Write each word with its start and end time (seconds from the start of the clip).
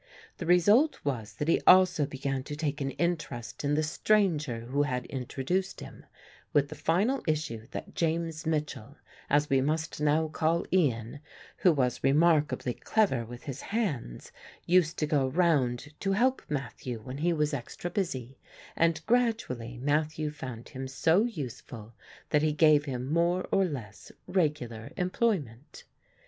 The 0.39 0.47
result 0.47 0.99
was 1.05 1.33
that 1.35 1.47
he 1.47 1.61
also 1.67 2.07
began 2.07 2.41
to 2.45 2.55
take 2.55 2.81
an 2.81 2.89
interest 2.89 3.63
in 3.63 3.75
the 3.75 3.83
stranger 3.83 4.61
who 4.61 4.81
had 4.81 5.05
introduced 5.05 5.79
him, 5.79 6.07
with 6.53 6.69
the 6.69 6.73
final 6.73 7.21
issue 7.27 7.67
that 7.69 7.93
James 7.93 8.47
Mitchell, 8.47 8.97
as 9.29 9.47
we 9.47 9.61
must 9.61 10.01
now 10.01 10.27
call 10.27 10.65
Ian, 10.73 11.19
who 11.57 11.71
was 11.71 12.03
remarkably 12.03 12.73
clever 12.73 13.23
with 13.23 13.43
his 13.43 13.61
hands, 13.61 14.31
used 14.65 14.97
to 14.97 15.05
go 15.05 15.27
round 15.27 15.93
to 15.99 16.13
help 16.13 16.41
Matthew 16.49 16.99
when 17.03 17.19
he 17.19 17.31
was 17.31 17.53
extra 17.53 17.91
busy; 17.91 18.39
and 18.75 19.05
gradually 19.05 19.77
Matthew 19.77 20.31
found 20.31 20.69
him 20.69 20.87
so 20.87 21.25
useful 21.25 21.93
that 22.31 22.41
he 22.41 22.53
gave 22.53 22.85
him 22.85 23.05
more 23.13 23.47
or 23.51 23.65
less 23.65 24.11
regular 24.25 24.91
employment. 24.97 25.83